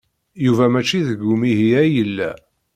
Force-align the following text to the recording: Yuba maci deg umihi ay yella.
Yuba 0.45 0.65
maci 0.73 0.99
deg 1.07 1.21
umihi 1.33 1.69
ay 1.81 1.89
yella. 1.95 2.29